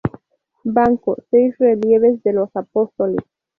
Banco; 0.63 1.15
seis 1.29 1.55
relieves 1.59 2.23
de 2.23 2.33
los 2.33 2.49
apóstoles. 2.55 3.23